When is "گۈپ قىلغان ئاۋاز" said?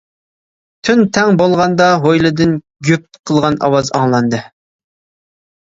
2.91-3.95